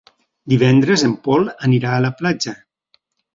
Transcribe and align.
Divendres 0.53 1.03
en 1.07 1.13
Pol 1.27 1.45
anirà 1.69 1.93
a 1.97 2.01
la 2.07 2.13
platja. 2.23 2.55